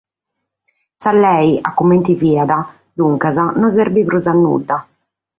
Sa 1.03 1.11
lege 1.17 1.59
comente 1.81 2.15
fiat, 2.21 2.53
duncas, 3.01 3.37
non 3.61 3.73
serbit 3.75 4.07
prus 4.09 4.25
a 4.31 4.33
nudda. 4.39 4.77